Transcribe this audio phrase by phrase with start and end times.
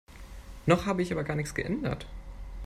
[0.65, 2.07] Noch habe ich aber gar nichts geändert.